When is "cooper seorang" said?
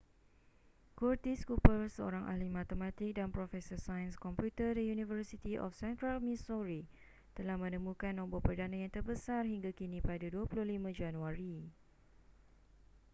1.49-2.25